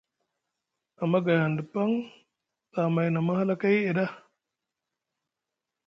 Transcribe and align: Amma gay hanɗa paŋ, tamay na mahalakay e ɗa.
Amma 1.01 1.17
gay 1.25 1.39
hanɗa 1.43 1.63
paŋ, 1.73 1.89
tamay 2.71 3.07
na 3.11 3.19
mahalakay 3.27 3.75
e 3.89 3.91
ɗa. 3.97 4.05